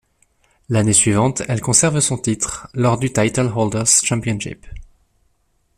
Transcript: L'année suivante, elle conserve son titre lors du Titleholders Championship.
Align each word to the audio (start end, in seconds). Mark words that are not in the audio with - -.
L'année 0.69 0.93
suivante, 0.93 1.43
elle 1.47 1.61
conserve 1.61 1.99
son 1.99 2.17
titre 2.17 2.67
lors 2.73 2.97
du 2.97 3.13
Titleholders 3.13 3.85
Championship. 3.85 4.65